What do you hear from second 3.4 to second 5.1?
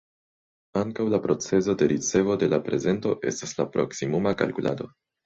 la "proksimuma kalkulado".